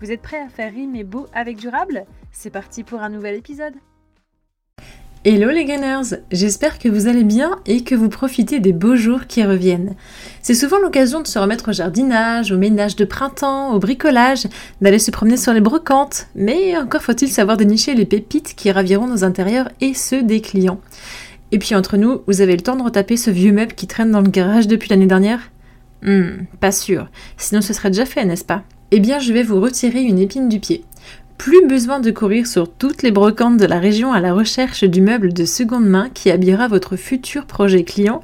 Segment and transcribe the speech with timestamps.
[0.00, 2.04] Vous êtes prêts à faire rimer beau avec durable?
[2.30, 3.74] C'est parti pour un nouvel épisode
[5.24, 9.26] Hello les gainers J'espère que vous allez bien et que vous profitez des beaux jours
[9.26, 9.96] qui reviennent.
[10.40, 14.46] C'est souvent l'occasion de se remettre au jardinage, au ménage de printemps, au bricolage,
[14.80, 19.08] d'aller se promener sur les brocantes, mais encore faut-il savoir dénicher les pépites qui raviront
[19.08, 20.80] nos intérieurs et ceux des clients.
[21.50, 24.12] Et puis entre nous, vous avez le temps de retaper ce vieux meuble qui traîne
[24.12, 25.50] dans le garage depuis l'année dernière?
[26.02, 27.10] Hmm, pas sûr.
[27.36, 28.62] Sinon ce serait déjà fait, n'est-ce pas?
[28.90, 30.84] Eh bien je vais vous retirer une épine du pied.
[31.36, 35.00] Plus besoin de courir sur toutes les brocantes de la région à la recherche du
[35.00, 38.20] meuble de seconde main qui habillera votre futur projet client,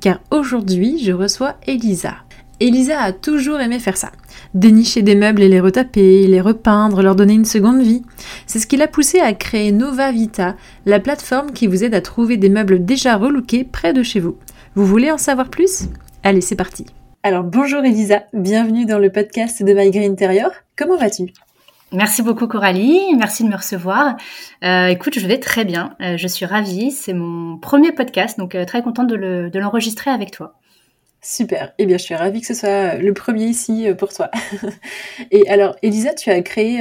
[0.00, 2.16] car aujourd'hui je reçois Elisa.
[2.60, 4.10] Elisa a toujours aimé faire ça.
[4.52, 8.02] Dénicher des meubles et les retaper, les repeindre, leur donner une seconde vie.
[8.46, 12.00] C'est ce qui l'a poussé à créer Nova Vita, la plateforme qui vous aide à
[12.00, 14.36] trouver des meubles déjà relookés près de chez vous.
[14.74, 15.88] Vous voulez en savoir plus?
[16.24, 16.86] Allez, c'est parti.
[17.24, 20.52] Alors bonjour Elisa, bienvenue dans le podcast de My Green Interior.
[20.76, 21.32] Comment vas-tu?
[21.90, 24.16] Merci beaucoup Coralie, merci de me recevoir.
[24.62, 28.54] Euh, écoute, je vais très bien, euh, je suis ravie, c'est mon premier podcast, donc
[28.54, 30.54] euh, très contente de l'enregistrer avec toi.
[31.20, 34.30] Super, eh bien je suis ravie que ce soit le premier ici pour toi.
[35.32, 36.80] Et alors Elisa, tu as créé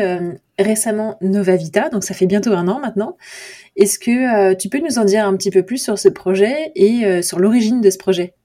[0.60, 3.18] récemment Nova Vita, donc ça fait bientôt un an maintenant.
[3.76, 7.24] Est-ce que tu peux nous en dire un petit peu plus sur ce projet et
[7.24, 8.36] sur l'origine de ce projet?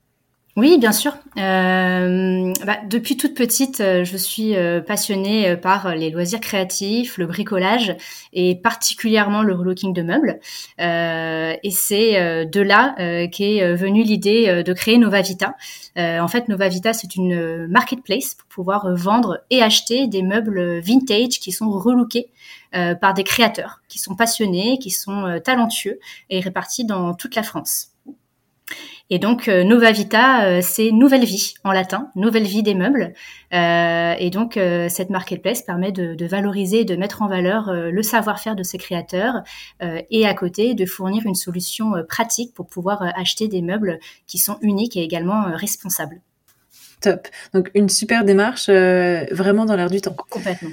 [0.55, 1.15] Oui, bien sûr.
[1.39, 7.27] Euh, bah, depuis toute petite, euh, je suis euh, passionnée par les loisirs créatifs, le
[7.27, 7.97] bricolage
[8.35, 10.41] et particulièrement le relooking de meubles.
[10.79, 12.95] et c'est de là
[13.29, 15.55] qu'est venue l'idée de créer Nova Vita.
[15.97, 21.41] en fait, Nova Vita, c'est une marketplace pour pouvoir vendre et acheter des meubles vintage
[21.41, 22.29] qui sont relookés
[22.73, 25.99] par des créateurs qui sont passionnés, qui sont talentueux
[26.31, 27.92] et répartis dans toute la France.
[29.13, 33.13] Et donc euh, Nova Vita, euh, c'est nouvelle vie en latin, nouvelle vie des meubles.
[33.53, 34.59] Euh, et donc
[34.89, 39.43] cette marketplace permet de, de, valoriser, de mettre en valeur le savoir-faire de ses créateurs
[39.83, 44.57] et à côté de fournir une solution pratique pour pouvoir acheter des meubles qui sont
[44.63, 46.23] uniques et également responsables.
[47.03, 47.29] Top.
[47.53, 50.17] Donc une super démarche, vraiment dans l'air du temps.
[50.31, 50.71] Complètement.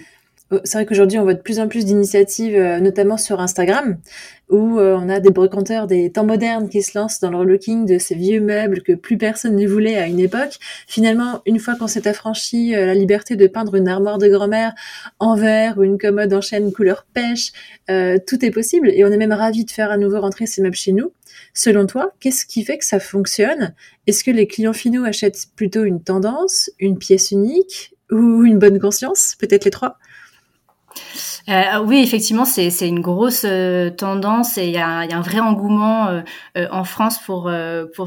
[0.51, 3.97] Euh, c'est vrai qu'aujourd'hui, on voit de plus en plus d'initiatives, euh, notamment sur Instagram,
[4.49, 7.85] où euh, on a des brocanteurs des temps modernes qui se lancent dans le relooking
[7.85, 10.57] de ces vieux meubles que plus personne ne voulait à une époque.
[10.87, 14.73] Finalement, une fois qu'on s'est affranchi la liberté de peindre une armoire de grand-mère
[15.19, 17.51] en verre ou une commode en chêne couleur pêche,
[17.87, 20.75] tout est possible et on est même ravi de faire à nouveau rentrer ces meubles
[20.75, 21.11] chez nous.
[21.53, 23.75] Selon toi, qu'est-ce qui fait que ça fonctionne?
[24.07, 28.79] Est-ce que les clients finaux achètent plutôt une tendance, une pièce unique ou une bonne
[28.79, 29.99] conscience Peut-être les trois?
[31.49, 36.07] Euh, oui, effectivement, c'est une grosse euh, tendance et il y a, un vrai engouement
[36.07, 37.49] euh, en France pour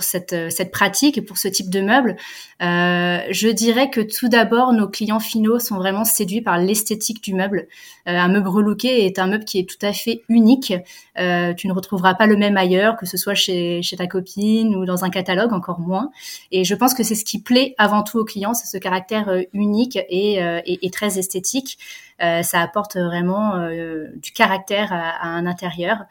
[0.03, 2.17] cette pratique et pour ce type de meubles.
[2.61, 7.67] je dirais que tout d'abord, nos clients finaux sont vraiment séduits par l'esthétique du meuble.
[8.07, 10.75] un meuble relooké est un meuble qui est tout à fait unique.
[11.17, 15.05] tu ne retrouveras pas le même ailleurs, que ce soit chez ta copine ou dans
[15.05, 16.11] un catalogue, encore moins.
[16.53, 19.31] Et je pense que c'est ce qui plaît avant tout aux clients, c'est ce caractère
[19.53, 21.79] unique et très esthétique.
[22.23, 26.05] Euh, ça apporte vraiment euh, du caractère à, un intérieur.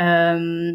[0.00, 0.72] Euh,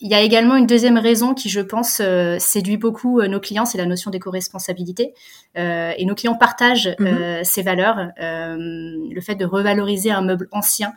[0.00, 2.00] il y a également une deuxième raison qui, je pense,
[2.38, 5.14] séduit beaucoup nos clients, c'est la notion d'éco-responsabilité.
[5.54, 7.44] et nos clients partagent mhm.
[7.44, 10.92] ces valeurs, le fait de revaloriser un meuble ancien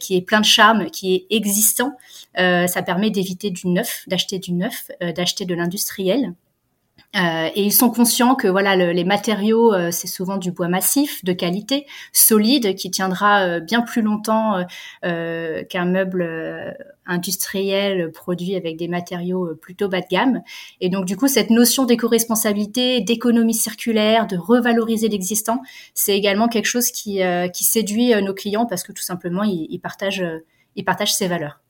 [0.00, 1.96] qui est plein de charme, qui est existant.
[2.36, 6.34] ça permet d'éviter du neuf, d'acheter du neuf, d'acheter de l'industriel.
[7.16, 11.24] Euh, et ils sont conscients que voilà les matériaux euh, c'est souvent du bois massif
[11.24, 14.62] de qualité solide qui tiendra euh, bien plus longtemps
[15.02, 16.76] qu'un meuble
[17.06, 20.42] industriel produit avec des matériaux plutôt bas de gamme.
[20.82, 25.62] Et donc du coup cette notion d'éco-responsabilité d'économie circulaire de revaloriser l'existant
[25.94, 27.20] c'est également quelque chose qui,
[27.54, 30.26] qui séduit nos clients parce que tout simplement ils, ils partagent
[30.76, 31.60] ils partagent ces valeurs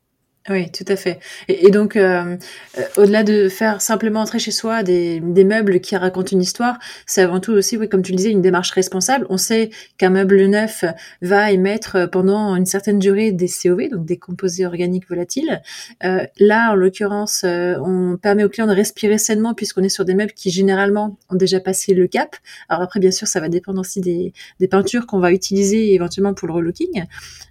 [0.51, 1.19] Oui, tout à fait.
[1.49, 2.37] Et, donc, euh,
[2.79, 7.21] euh, au-delà de faire simplement entrer chez soi des, meubles qui racontent une histoire, c'est
[7.21, 9.27] avant tout aussi, oui, comme tu le disais, une démarche responsable.
[9.29, 9.69] On sait
[9.99, 10.85] qu'un meuble neuf
[11.21, 15.61] va émettre pendant une certaine durée des COV, donc des composés organiques volatiles.
[16.05, 20.15] Euh, là, en l'occurrence, on permet aux clients de respirer sainement puisqu'on est sur des
[20.15, 22.37] meubles qui généralement ont déjà passé le cap.
[22.71, 24.33] Alors après, bien sûr, ça va dépendre aussi des,
[24.71, 27.05] peintures qu'on va utiliser éventuellement pour le relooking.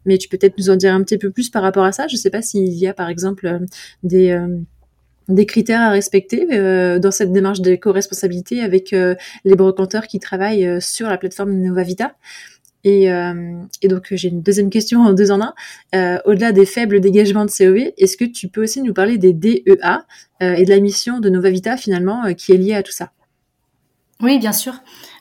[0.05, 2.07] Mais tu peux peut-être nous en dire un petit peu plus par rapport à ça.
[2.07, 3.59] Je sais pas s'il par exemple euh,
[4.03, 4.59] des euh,
[5.29, 11.09] des critères à respecter euh, dans cette démarche d'éco-responsabilité avec les brocanteurs qui travaillent sur
[11.09, 12.15] la plateforme Novavita.
[12.85, 13.07] Et,
[13.81, 15.53] et donc j'ai une deuxième question en deux en un.
[16.23, 20.05] Au-delà des faibles dégagements de COV, est-ce que tu peux aussi nous parler des DEA
[20.39, 23.11] et de la mission de Novavita finalement qui est liée à tout ça?
[24.21, 24.73] Oui, bien sûr.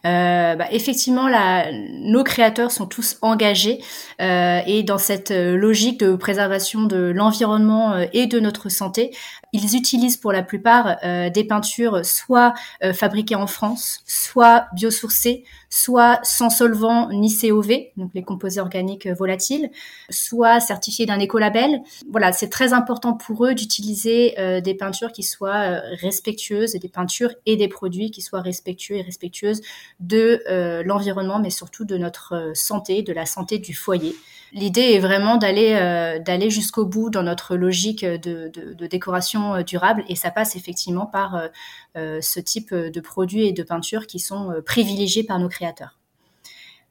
[0.06, 3.82] Euh, bah, effectivement, la, nos créateurs sont tous engagés
[4.20, 9.10] euh, et dans cette euh, logique de préservation de l'environnement euh, et de notre santé,
[9.52, 12.54] ils utilisent pour la plupart euh, des peintures soit
[12.92, 19.70] fabriquées en France, soit biosourcées, soit sans solvant ni COV, donc les composés organiques volatiles,
[20.10, 21.80] soit certifiées d'un écolabel.
[22.10, 27.56] Voilà, c'est très important pour eux d'utiliser des peintures qui soient respectueuses des peintures et
[27.56, 29.62] des produits qui soient respectueux et respectueuses
[30.00, 34.14] de euh, l'environnement, mais surtout de notre euh, santé, de la santé du foyer.
[34.52, 40.14] L'idée est vraiment d'aller euh, jusqu'au bout dans notre logique de, de, décoration durable, et
[40.14, 41.48] ça passe effectivement par
[41.96, 45.98] ce type de produits et de peintures qui sont privilégiés par nos créateurs.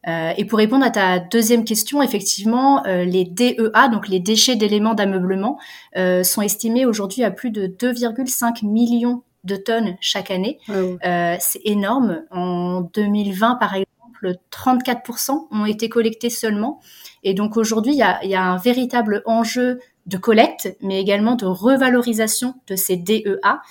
[0.06, 5.58] et pour répondre à ta deuxième question, effectivement, les DEA, donc les déchets d'éléments d'ameublement,
[5.96, 10.60] sont estimés aujourd'hui à plus de 2,5 millions de tonnes chaque année.
[10.70, 12.24] Euh, c'est énorme.
[12.32, 16.80] En 2020, par exemple, 34% ont été collectés seulement.
[17.24, 22.56] Et donc aujourd'hui, il y a, un véritable enjeu de collecte, mais également de revalorisation
[22.68, 23.62] de ces DEA.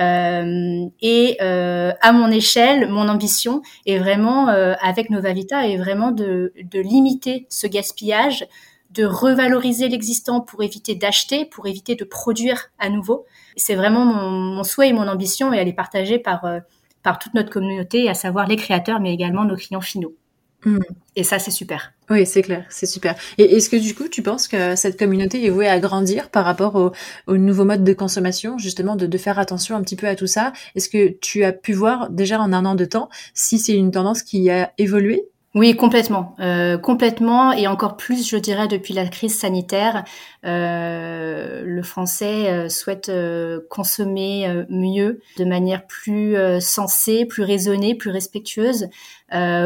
[0.00, 6.52] Euh, et euh, à mon échelle, mon ambition est vraiment, avec Novavita, est vraiment de,
[6.62, 8.46] de limiter ce gaspillage,
[8.94, 13.26] de revaloriser l'existant pour éviter d'acheter, pour éviter de produire à nouveau.
[13.56, 16.60] C'est vraiment mon, souhait et mon ambition et elle est partagée par, euh,
[17.02, 20.14] par toute notre communauté, à savoir les créateurs, mais également nos clients finaux.
[20.64, 20.78] Hmm.
[21.16, 21.92] Et ça, c'est super.
[22.08, 23.16] Oui, c'est clair, c'est super.
[23.36, 26.44] Et est-ce que du coup, tu penses que cette communauté est vouée à grandir par
[26.44, 26.92] rapport au,
[27.26, 30.26] au nouveau mode de consommation, justement, de, de, faire attention un petit peu à tout
[30.26, 30.52] ça?
[30.74, 33.90] Est-ce que tu as pu voir déjà en un an de temps si c'est une
[33.90, 35.24] tendance qui a évolué?
[35.54, 40.02] Oui, complètement, euh, complètement, et encore plus, je dirais, depuis la crise sanitaire,
[40.44, 47.94] euh, le Français euh, souhaite euh, consommer euh, mieux, de manière plus sensée, plus raisonnée,
[47.94, 48.88] plus respectueuse.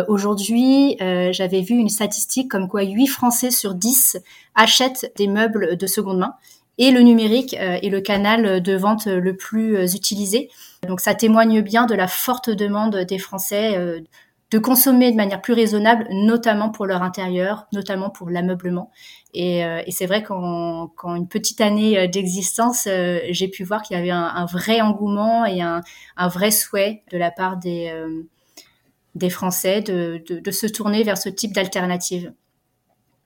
[0.09, 4.19] Aujourd'hui, j'avais vu une statistique comme quoi 8 Français sur 10
[4.55, 6.35] achètent des meubles de seconde main.
[6.79, 10.49] Et le numérique est le canal de vente le plus utilisé.
[10.87, 14.01] Donc ça témoigne bien de la forte demande des Français
[14.51, 18.91] de consommer de manière plus raisonnable, notamment pour leur intérieur, notamment pour l'ameublement.
[19.35, 23.83] Et, euh, et c'est vrai qu'en, une petite année euh, d'existence, euh, j'ai pu voir
[23.83, 25.83] qu'il y avait un, vrai engouement et un,
[26.17, 27.93] un, vrai souhait de la part des,
[29.15, 32.33] des Français de, de, de, se tourner vers ce type d'alternative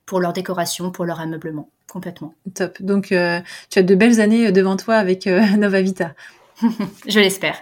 [0.05, 2.33] pour leur décoration, pour leur ameublement, complètement.
[2.53, 2.81] Top.
[2.81, 5.25] Donc, tu as de belles années devant toi avec
[5.57, 6.13] Nova Vita.
[7.07, 7.55] Je l'espère.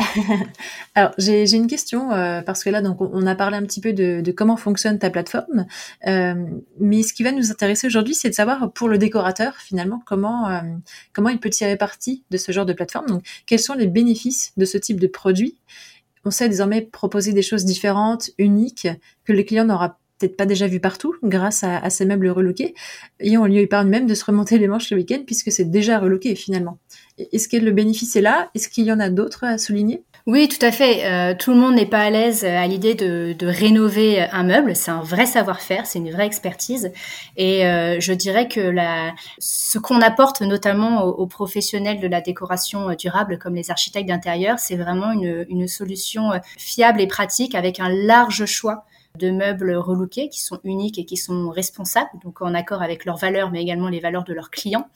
[0.94, 3.92] Alors, j'ai une question euh, parce que là, donc, on, a parlé un petit peu
[3.92, 5.66] de, de comment fonctionne ta plateforme,
[6.06, 6.34] euh,
[6.78, 10.48] mais ce qui va nous intéresser aujourd'hui, c'est de savoir pour le décorateur finalement comment
[10.48, 10.60] euh,
[11.12, 13.06] comment il peut tirer parti de ce genre de plateforme.
[13.06, 15.56] Donc, quels sont les bénéfices de ce type de produit?
[16.24, 18.88] On sait désormais proposer des choses différentes, uniques,
[19.24, 22.74] que le client n'aura peut-être pas déjà vu partout grâce à, ces meubles relookés
[23.20, 25.98] et on lui épargne même de se remonter les manches le week-end puisque c'est déjà
[25.98, 26.78] relooké finalement.
[27.32, 28.50] Est-ce que le bénéfice est là?
[28.54, 30.02] Est-ce qu'il y en a d'autres à souligner?
[30.26, 31.06] Oui, tout à fait.
[31.06, 34.76] Euh, tout le monde n'est pas à l'aise à l'idée de, rénover un meuble.
[34.76, 36.92] C'est un vrai savoir-faire, c'est une vraie expertise.
[37.36, 38.74] Et euh, je dirais que
[39.38, 44.76] ce qu'on apporte notamment aux, professionnels de la décoration durable, comme les architectes d'intérieur, c'est
[44.76, 48.84] vraiment une solution fiable et pratique avec un large choix
[49.18, 53.16] de meubles relookés qui sont uniques et qui sont responsables, donc en accord avec leurs
[53.16, 54.88] valeurs, mais également les valeurs de leurs clients.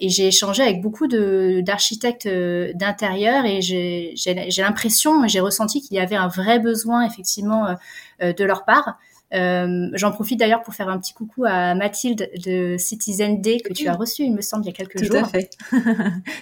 [0.00, 4.14] Et j'ai échangé avec beaucoup d'architectes euh, d'intérieur et j'ai
[4.58, 7.74] l'impression, j'ai ressenti qu'il y avait un vrai besoin effectivement euh,
[8.22, 8.98] euh, de leur part
[9.34, 13.72] euh, J'en profite d'ailleurs pour faire un petit coucou à Mathilde de Citizen Day que
[13.72, 15.10] tu as reçu, il me semble, il y a quelques jours.
[15.10, 15.50] Tout à fait.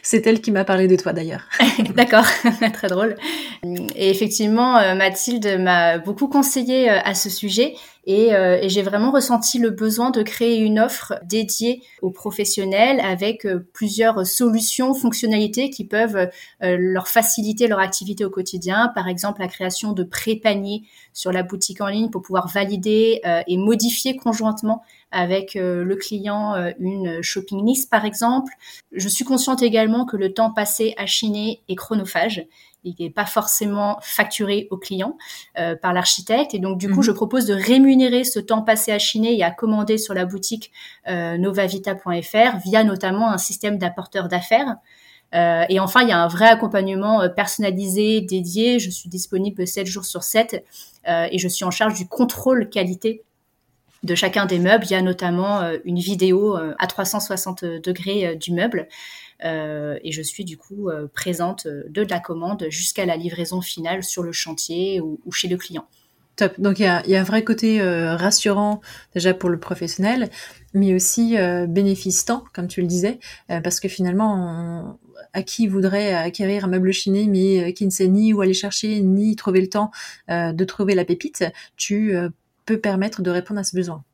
[0.02, 1.48] C'est elle qui m'a parlé de toi d'ailleurs.
[1.96, 2.26] D'accord,
[2.72, 3.16] très drôle.
[3.96, 7.74] Et effectivement, euh, Mathilde m'a beaucoup conseillé euh, à ce sujet
[8.06, 13.46] Et, et j'ai vraiment ressenti le besoin de créer une offre dédiée aux professionnels avec
[13.72, 16.28] plusieurs solutions, fonctionnalités qui peuvent
[16.60, 18.92] leur faciliter leur activité au quotidien.
[18.94, 23.56] Par exemple, la création de pré-paniers sur la boutique en ligne pour pouvoir valider et
[23.56, 28.52] modifier conjointement avec euh, le client euh, une shopping list par exemple.
[28.92, 32.46] Je suis consciente également que le temps passé à chiner est chronophage
[32.86, 35.16] il n'est pas forcément facturé au client
[35.58, 36.54] euh, par l'architecte.
[36.54, 37.02] Et donc, du coup, mhm.
[37.02, 40.72] je propose de rémunérer ce temps passé à chiner et à commander sur la boutique
[41.06, 44.76] novavita.fr via notamment un système d'apporteur d'affaires.
[45.32, 48.78] et enfin, il y a un vrai accompagnement personnalisé, dédié.
[48.78, 50.64] Je suis disponible 7 jours sur 7
[51.06, 53.22] et je suis en charge du contrôle qualité
[54.06, 54.84] de chacun des meubles.
[54.86, 58.88] Il y a notamment euh, une vidéo euh, à 360 degrés euh, du meuble.
[59.40, 64.32] Et je suis du coup présente de la commande jusqu'à la livraison finale sur le
[64.32, 65.86] chantier ou, chez le client.
[66.36, 66.60] Top.
[66.60, 68.80] Donc il y a, un vrai côté rassurant
[69.14, 70.30] déjà pour le professionnel,
[70.74, 71.36] mais aussi
[71.68, 74.98] bénéfice-temps, comme tu le disais, parce que finalement,
[75.32, 79.00] à qui voudrait acquérir un meuble chiné, mais qui ne sait ni où aller chercher,
[79.00, 79.90] ni trouver le temps
[80.28, 81.44] de trouver la pépite,
[81.76, 82.14] tu
[82.66, 84.04] peut permettre de répondre à ce besoin.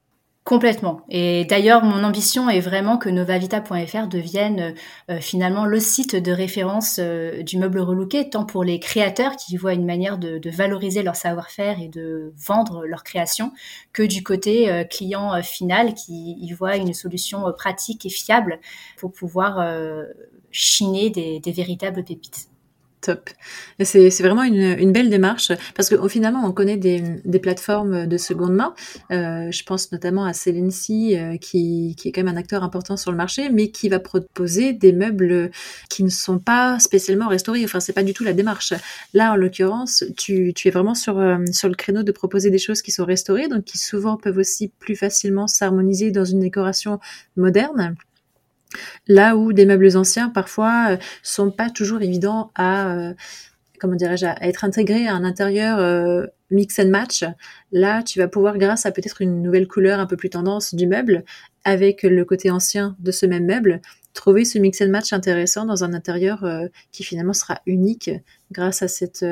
[0.44, 1.02] Complètement.
[1.08, 4.74] Et d'ailleurs, mon ambition est vraiment que novavita.fr devienne
[5.08, 9.56] euh, finalement le site de référence euh, du meuble relooké, tant pour les créateurs qui
[9.56, 13.52] voient une manière de, valoriser leur savoir-faire et de vendre leur création,
[13.92, 18.58] que du côté euh, client final qui y voit une solution pratique et fiable
[18.96, 19.64] pour pouvoir
[20.50, 22.51] chiner des véritables pépites.
[23.02, 23.30] Top.
[23.80, 27.02] C'est vraiment une, belle démarche parce que finalement on connaît des,
[27.40, 28.74] plateformes de seconde main.
[29.10, 33.10] Euh, je pense notamment à Celency euh, qui, est quand même un acteur important sur
[33.10, 35.50] le marché, mais qui va proposer des meubles
[35.90, 37.64] qui ne sont pas spécialement restaurés.
[37.64, 38.72] Enfin, c'est pas du tout la démarche.
[39.14, 42.92] Là, en l'occurrence, tu, es vraiment euh, sur le créneau de proposer des choses qui
[42.92, 47.00] sont restaurées, donc qui souvent peuvent aussi plus facilement s'harmoniser dans une décoration
[47.36, 47.96] moderne.
[49.08, 53.14] Là où des meubles anciens parfois euh, sont pas toujours évidents à euh,
[53.80, 57.24] comment dirais-je à être intégrés à un intérieur euh, mix and match.
[57.72, 60.86] Là, tu vas pouvoir grâce à peut-être une nouvelle couleur un peu plus tendance du
[60.86, 61.24] meuble
[61.64, 63.80] avec le côté ancien de ce même meuble,
[64.14, 66.44] trouver ce mix and match intéressant dans un intérieur
[66.90, 68.10] qui finalement sera unique
[68.50, 69.24] grâce à cette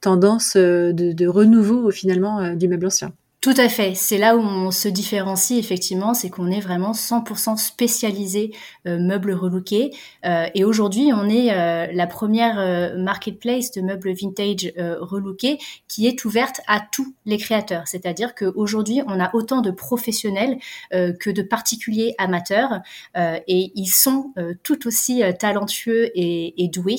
[0.00, 3.12] tendance de, de, renouveau finalement du meuble ancien.
[3.40, 3.94] Tout à fait.
[3.94, 8.50] C'est là où on se différencie effectivement, c'est qu'on est vraiment 100% spécialisé
[8.88, 9.92] euh, meubles relookés.
[10.26, 16.08] Euh, et aujourd'hui, on est euh, la première euh, marketplace de meubles vintage relookés qui
[16.08, 17.86] est ouverte à tous les créateurs.
[17.86, 20.58] C'est-à-dire qu'aujourd'hui, on a autant de professionnels
[20.90, 22.80] que de particuliers amateurs,
[23.16, 26.96] et ils sont tout aussi talentueux et, et doués.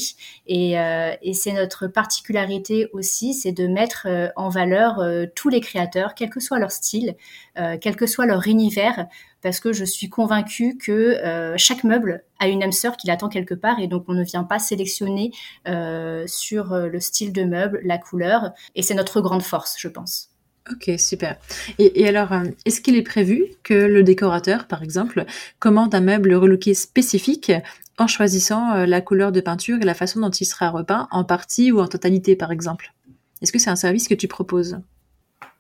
[0.48, 5.01] Et, et c'est notre particularité aussi, c'est de mettre en valeur
[5.36, 7.16] tous les créateurs, que soit leur style,
[7.58, 9.08] euh, quel que soit leur univers,
[9.42, 13.30] parce que je suis convaincue que euh, chaque meuble a une âme sœur qui l'attend
[13.30, 15.32] quelque part, et donc on ne vient pas sélectionner
[15.68, 20.30] euh, sur le style de meuble, la couleur, et c'est notre grande force, je pense.
[20.72, 21.38] Ok, super.
[21.80, 22.32] Et, alors,
[22.66, 25.26] est-ce qu'il est prévu que le décorateur, par exemple,
[25.58, 27.52] commande un meuble relooké spécifique
[27.98, 31.72] en choisissant la couleur de peinture et la façon dont il sera repeint, en partie
[31.72, 32.94] ou en totalité, par exemple?
[33.42, 34.80] Est-ce que c'est un service que tu proposes?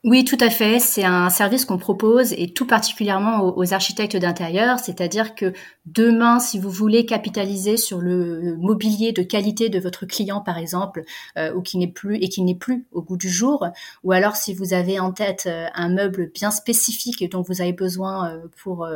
[0.05, 0.79] Oui, tout à fait.
[0.79, 4.79] C'est un service qu'on propose et tout particulièrement aux, architectes d'intérieur.
[4.79, 5.51] C'est-à-dire que
[5.85, 11.03] demain, si vous voulez capitaliser sur le mobilier de qualité de votre client, par exemple,
[11.37, 13.67] euh, ou qui n'est plus et qui n'est plus au goût du jour,
[14.05, 17.73] ou alors si vous avez en tête euh, un meuble bien spécifique dont vous avez
[17.73, 18.87] besoin euh, pour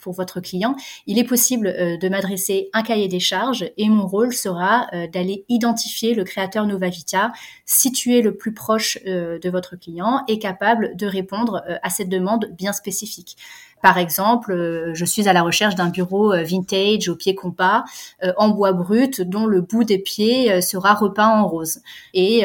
[0.00, 0.76] pour votre client,
[1.06, 6.14] il est possible de m'adresser un cahier des charges et mon rôle sera d'aller identifier
[6.14, 7.32] le créateur Novavita
[7.64, 12.46] situé le plus proche de votre client et capable de répondre euh, à cette demande
[12.56, 13.36] bien spécifique.
[13.82, 17.84] Par exemple, euh, je suis à la recherche d'un bureau euh, vintage au pied compas
[18.36, 21.80] en bois brut dont le bout des pieds sera repeint en rose
[22.12, 22.44] et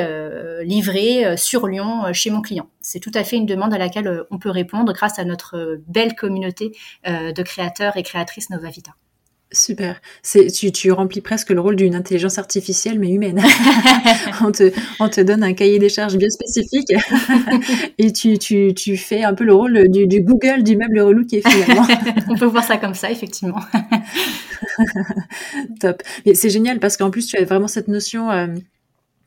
[0.64, 2.68] livré sur Lyon chez mon client.
[2.82, 6.16] C'est tout à fait une demande à laquelle on peut répondre grâce à notre belle
[6.16, 6.72] communauté
[7.06, 8.92] de créateurs et créatrices Novavita.
[9.52, 10.02] Super.
[10.22, 13.42] C'est, tu, tu remplis presque le rôle d'une intelligence artificielle, mais humaine.
[14.42, 16.92] on, te, on te donne un cahier des charges bien spécifique
[17.98, 21.42] et tu, tu, tu fais un peu le rôle du, du Google du meuble relooké
[21.42, 21.88] finalement.
[22.30, 23.62] on peut voir ça comme ça, effectivement.
[25.80, 26.02] Top.
[26.34, 28.32] c'est génial parce qu'en plus, tu as vraiment cette notion.
[28.32, 28.48] Euh,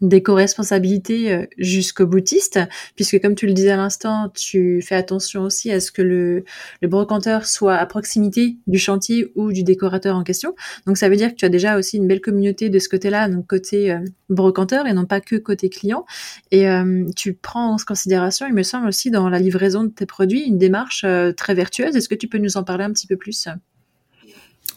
[0.01, 2.61] d'éco-responsabilité euh, jusqu'au boutiste,
[2.95, 6.45] puisque comme tu le disais à l'instant, tu fais attention aussi à ce que le,
[6.83, 10.55] le brocanteur soit à proximité du chantier ou du décorateur en question.
[10.87, 13.29] Donc ça veut dire que tu as déjà aussi une belle communauté de ce côté-là,
[13.29, 16.05] donc côté euh, brocanteur et non pas que côté client.
[16.51, 20.07] Et euh, tu prends en considération, il me semble aussi, dans la livraison de tes
[20.07, 21.05] produits, une démarche
[21.37, 21.97] très vertueuse.
[21.97, 23.49] Est-ce que tu peux nous en parler un petit peu plus?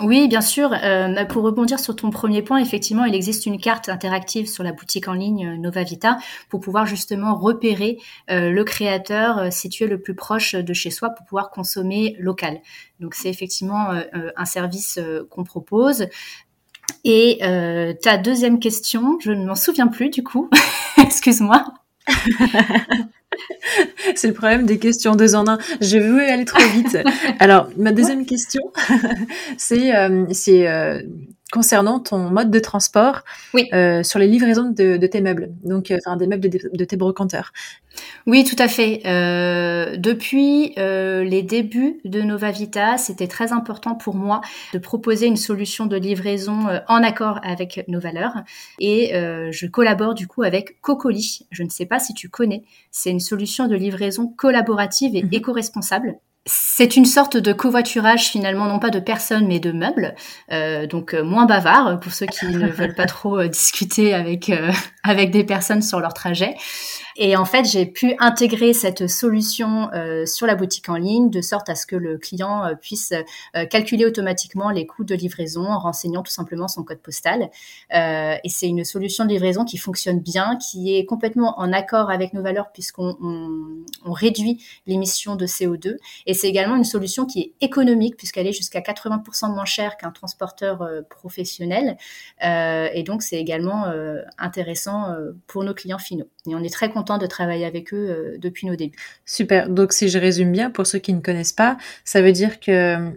[0.04, 0.74] Oui, bien sûr.
[0.74, 4.72] Euh, pour rebondir sur ton premier point, effectivement, il existe une carte interactive sur la
[4.72, 6.18] boutique en ligne euh, Novavita
[6.50, 7.98] pour pouvoir justement repérer
[8.30, 12.60] euh, le créateur situé le plus proche de chez soi pour pouvoir consommer local.
[13.00, 13.90] Donc c'est effectivement
[14.36, 16.06] un service qu'on propose.
[17.04, 17.40] Et
[18.02, 20.50] ta deuxième question, je ne m'en souviens plus du coup.
[20.98, 21.66] Excuse-moi.
[24.16, 25.58] C'est le problème des questions deux en un.
[25.80, 26.98] Je veux aller trop vite.
[27.40, 28.62] Alors, ma deuxième question,
[29.58, 31.02] c'est euh, euh,
[31.52, 33.22] concernant ton mode de transport
[33.74, 37.52] euh, sur les livraisons de, tes meubles, donc enfin des meubles de, tes brocanteurs.
[38.26, 39.02] Oui, tout à fait.
[39.98, 44.40] depuis les débuts de Nova Vita, c'était très important pour moi
[44.74, 48.36] de proposer une solution de livraison en accord avec nos valeurs.
[48.80, 51.46] Et je collabore du coup avec Cocoli.
[51.52, 52.64] Je ne sais pas si tu connais.
[52.92, 55.30] C'est une solution de livraison collaborative et mhm.
[55.32, 56.16] éco-responsable.
[56.48, 60.16] C'est une sorte de covoiturage finalement, non pas de personnes mais de meubles,
[60.52, 64.52] euh, donc euh, moins bavard pour ceux qui ne veulent pas trop euh, discuter avec
[65.04, 66.56] avec des personnes sur leur trajet.
[67.18, 71.42] Et en fait, j'ai pu intégrer cette solution euh, sur la boutique en ligne de
[71.42, 73.14] sorte à ce que le client euh, puisse
[73.56, 77.50] euh, calculer automatiquement les coûts de livraison en renseignant tout simplement son code postal.
[77.92, 82.34] et c'est une solution de livraison qui fonctionne bien, qui est complètement en accord avec
[82.34, 85.98] nos valeurs puisqu'on on, réduit l'émission de CO2.
[86.26, 90.12] Et c'est également une solution qui est économique puisqu'elle est jusqu'à 80% moins chère qu'un
[90.12, 91.98] transporteur professionnel.
[92.42, 93.86] et donc, c'est également
[94.38, 95.16] intéressant
[95.48, 96.28] pour nos clients finaux.
[96.50, 98.98] Et on est très content de travailler avec eux euh, depuis nos débuts.
[99.26, 99.70] Super.
[99.70, 103.12] Donc si je résume bien, pour ceux qui ne connaissent pas, ça veut dire que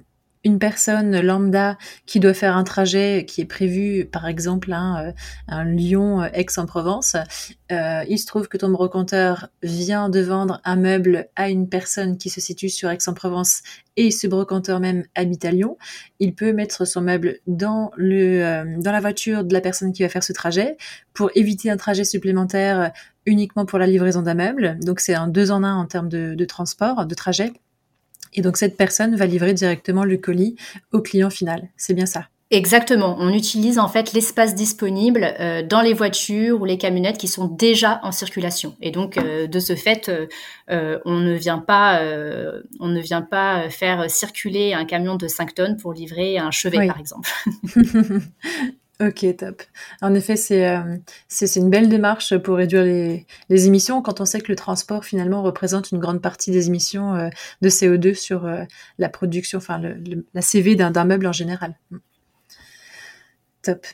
[0.44, 5.12] une personne lambda qui doit faire un trajet qui est prévu, par exemple, hein, euh,
[5.48, 7.16] un Lyon-Aix-en-Provence,
[7.72, 12.18] euh, il se trouve que ton brocanteur vient de vendre un meuble à une personne
[12.18, 13.62] qui se situe sur Aix-en-Provence
[13.96, 15.78] et ce brocanteur même habite à Lyon.
[16.20, 20.02] Il peut mettre son meuble dans le euh, dans la voiture de la personne qui
[20.02, 20.76] va faire ce trajet
[21.14, 22.92] pour éviter un trajet supplémentaire
[23.26, 24.78] uniquement pour la livraison d'un meuble.
[24.80, 27.52] Donc c'est un deux en un en termes de, de transport, de trajet.
[28.34, 30.56] Et donc cette personne va livrer directement le colis
[30.92, 31.68] au client final.
[31.76, 32.26] C'est bien ça.
[32.50, 33.16] Exactement.
[33.18, 37.46] On utilise en fait l'espace disponible euh, dans les voitures ou les camionnettes qui sont
[37.46, 38.76] déjà en circulation.
[38.80, 40.08] Et donc euh, de ce fait,
[40.70, 42.00] euh, on ne vient pas,
[42.80, 46.86] on ne vient pas faire circuler un camion de 5 tonnes pour livrer un chevet,
[46.86, 47.28] par exemple.
[49.00, 49.62] Ok, top.
[50.02, 54.24] En effet, euh, c'est c'est une belle démarche pour réduire les, les émissions quand on
[54.24, 57.28] sait que le transport finalement représente une grande partie des émissions euh,
[57.60, 58.62] de CO2 sur euh,
[58.98, 59.80] la production, enfin
[60.32, 61.74] la CV d'un meuble en général.
[63.62, 63.84] Top.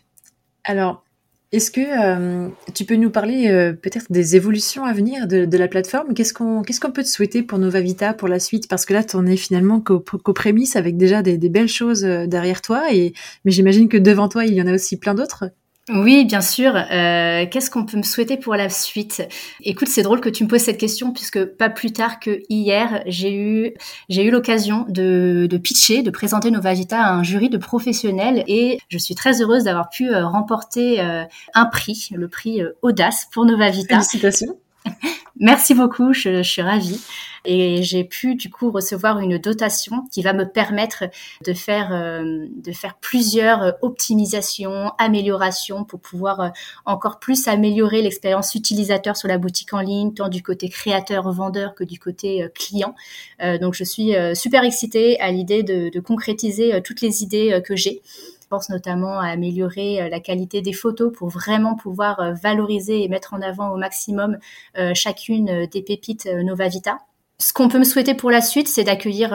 [0.64, 1.02] Alors,
[1.52, 5.66] est-ce que euh, tu peux nous parler euh, peut-être des évolutions à venir de, la
[5.66, 6.14] plateforme?
[6.14, 8.68] Qu'est-ce qu'on qu'est-ce qu'on peut te souhaiter pour Nova Vita pour la suite?
[8.68, 12.04] Parce que là, tu en es finalement qu'aux prémices avec déjà des, des, belles choses
[12.04, 12.92] euh, derrière toi.
[12.92, 15.50] Et mais j'imagine que devant toi, il y en a aussi plein d'autres.
[15.92, 16.74] Oui, bien sûr.
[16.76, 19.22] Euh, Qu'est-ce qu'on peut me souhaiter pour la suite?
[19.62, 23.03] Écoute, c'est drôle que tu me poses cette question puisque pas plus tard que hier,
[23.07, 23.74] j'ai eu
[24.09, 28.44] j'ai eu l'occasion de, de pitcher, de présenter Nova Vita à un jury de professionnels
[28.46, 31.24] et je suis très heureuse d'avoir pu euh, remporter euh,
[31.55, 33.96] un prix, le prix Audace pour Nova Vita.
[33.96, 34.57] Félicitations.
[35.40, 37.00] Merci beaucoup, je, suis ravie.
[37.46, 41.04] Et j'ai pu du coup recevoir une dotation qui va me permettre
[41.46, 46.48] de faire, euh, de faire plusieurs optimisations, améliorations pour pouvoir euh,
[46.84, 51.84] encore plus améliorer l'expérience utilisateur sur la boutique en ligne, tant du côté créateur-vendeur que
[51.84, 52.94] du côté euh, client.
[53.60, 58.02] donc je suis super excitée à l'idée de, de concrétiser toutes les idées que j'ai
[58.50, 63.08] pense notamment à améliorer euh, la qualité des photos pour vraiment pouvoir euh, valoriser et
[63.08, 64.36] mettre en avant au maximum
[64.76, 66.98] euh, chacune des pépites Nova Vita.
[67.38, 69.30] Ce qu'on peut me souhaiter pour la suite, c'est d'accueillir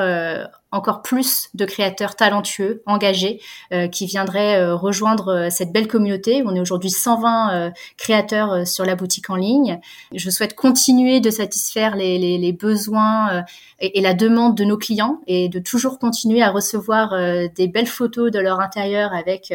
[0.75, 6.43] encore plus de créateurs talentueux, engagés, euh, qui viendraient euh, rejoindre euh, cette belle communauté.
[6.45, 9.79] On est aujourd'hui 120 créateurs sur la boutique en ligne.
[10.13, 13.43] Je souhaite continuer de satisfaire les, besoins
[13.79, 17.13] et, la demande de nos clients et de toujours continuer à recevoir
[17.55, 19.53] des belles photos de leur intérieur avec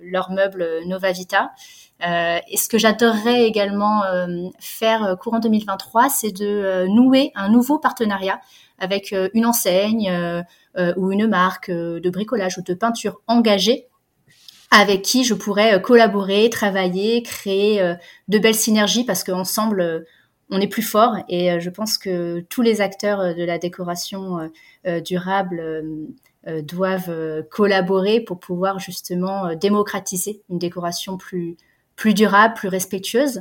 [0.00, 1.50] leurs meubles Nova Vita.
[2.06, 4.02] Euh, et ce que j'adorerais également
[4.58, 8.40] faire courant 2023, c'est de nouer un nouveau partenariat
[8.80, 10.42] avec une enseigne,
[10.78, 13.88] euh, ou une marque euh, de bricolage ou de peinture engagée
[14.70, 17.82] avec qui je pourrais collaborer, travailler, créer
[18.28, 20.06] de belles synergies parce qu'ensemble,
[20.48, 21.16] on est plus fort.
[21.28, 24.48] Et je pense que tous les acteurs de la décoration
[25.04, 25.82] durable
[26.62, 33.40] doivent collaborer pour pouvoir justement démocratiser une décoration plus durable, plus respectueuse.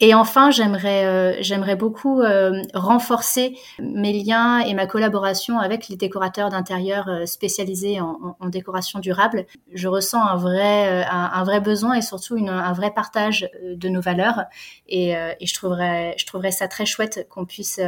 [0.00, 5.94] Et enfin, j'aimerais euh, j'aimerais beaucoup euh, renforcer mes liens et ma collaboration avec les
[5.94, 9.46] décorateurs d'intérieur euh, spécialisés en, en, décoration durable.
[9.72, 14.00] Je ressens un vrai un, vrai besoin et surtout une, un vrai partage de nos
[14.00, 14.44] valeurs.
[14.88, 17.80] Et, et, je trouverais je trouverais ça très chouette qu'on puisse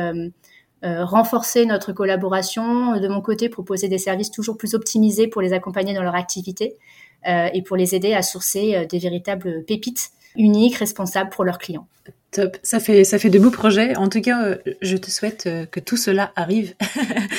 [0.82, 2.98] renforcer notre collaboration.
[2.98, 6.76] De mon côté, proposer des services toujours plus optimisés pour les accompagner dans leur activité
[7.26, 11.86] et pour les aider à sourcer des véritables pépites uniques, responsables pour leurs clients.
[12.30, 13.96] Top, ça fait, ça fait de beaux projets.
[13.96, 16.74] En tout cas, euh, je te souhaite euh, que tout cela arrive,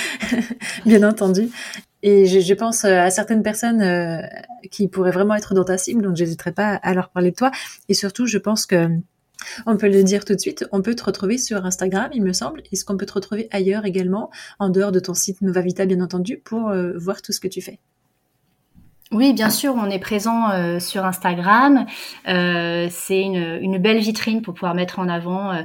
[0.85, 1.49] bien entendu.
[2.03, 4.21] Et je, pense euh, à certaines personnes
[4.71, 7.51] qui pourraient vraiment être dans ta cible, donc j'hésiterai pas à leur parler de toi.
[7.89, 8.87] Et surtout, je pense que
[9.67, 12.33] on peut le dire tout de suite, on peut te retrouver sur Instagram, il me
[12.33, 12.63] semble.
[12.71, 16.37] Est-ce qu'on peut te retrouver ailleurs également, en dehors de ton site Novavita, bien entendu,
[16.43, 17.79] pour voir tout ce que tu fais?
[19.13, 21.85] Oui, bien sûr, on est présent euh, sur Instagram.
[22.27, 25.63] Euh, c'est une, belle vitrine pour pouvoir mettre en avant euh,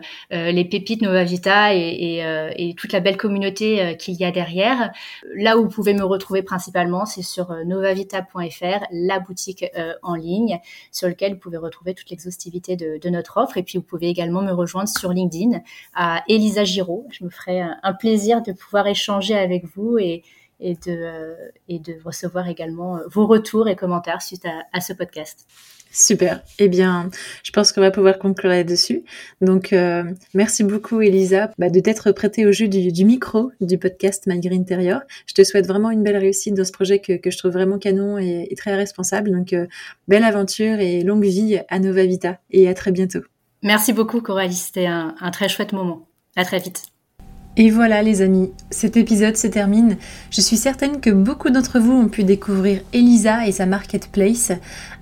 [0.52, 4.92] les pépites Nova Vita et, toute la belle communauté qu'il y a derrière.
[5.35, 9.64] Là où vous pouvez me retrouver principalement, c'est sur novavita.fr, la boutique
[10.02, 10.61] en ligne,
[10.92, 13.57] sur lequel vous pouvez retrouver toute l'exhaustivité de, de, notre offre.
[13.57, 15.61] Et puis, vous pouvez également me rejoindre sur LinkedIn
[15.94, 17.09] à Elisa Giraud.
[17.11, 20.22] Je me ferai un plaisir de pouvoir échanger avec vous et
[20.62, 21.35] et de, euh,
[21.68, 25.46] et de recevoir également euh, vos retours et commentaires suite à, ce podcast.
[25.90, 26.42] Super.
[26.59, 27.11] Eh bien,
[27.42, 29.05] je pense qu'on va pouvoir conclure là-dessus.
[29.42, 34.27] Donc, euh, merci beaucoup, Elisa, bah, de t'être prêtée au jeu du, micro du podcast
[34.27, 35.03] Malgré Intérieur.
[35.27, 37.79] Je te souhaite vraiment une belle réussite dans ce projet que, que je trouve vraiment
[37.79, 39.31] canon et, très responsable.
[39.31, 39.55] Donc,
[40.09, 42.38] belle aventure et longue vie à Nova Vita.
[42.51, 43.20] Et à très bientôt.
[43.62, 44.55] Merci beaucoup, Coralie.
[44.55, 46.09] C'était un, un très chouette moment.
[46.37, 46.91] À très vite.
[47.59, 49.99] Et voilà les amis, cet épisode se termine.
[50.31, 54.53] Je suis certaine que beaucoup d'entre vous ont pu découvrir Elisa et sa marketplace.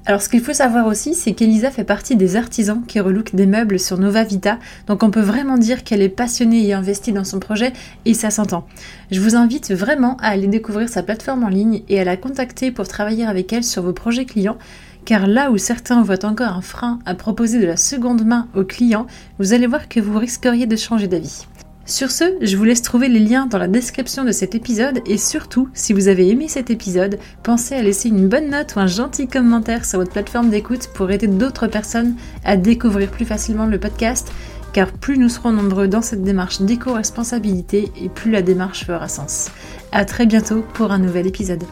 [0.04, 3.46] Alors ce qu'il faut savoir aussi, c'est qu'Elisa fait partie des artisans qui relookent des
[3.46, 4.58] meubles sur Nova Vita,
[4.88, 7.72] donc on peut vraiment dire qu'elle est passionnée et investie dans son projet,
[8.04, 8.66] et ça s'entend.
[9.12, 12.72] Je vous invite vraiment à aller découvrir sa plateforme en ligne et à la contacter
[12.72, 14.58] pour travailler avec elle sur vos projets clients
[15.04, 18.64] car là où certains voient encore un frein à proposer de la seconde main aux
[18.64, 19.06] clients,
[19.38, 21.46] vous allez voir que vous risqueriez de changer d'avis.
[21.90, 25.18] Sur ce, je vous laisse trouver les liens dans la description de cet épisode et
[25.18, 28.86] surtout, si vous avez aimé cet épisode, pensez à laisser une bonne note ou un
[28.86, 33.80] gentil commentaire sur votre plateforme d'écoute pour aider d'autres personnes à découvrir plus facilement le
[33.80, 34.30] podcast,
[34.72, 39.50] car plus nous serons nombreux dans cette démarche d'éco-responsabilité et plus la démarche fera sens.
[39.90, 41.64] À très bientôt pour un nouvel épisode.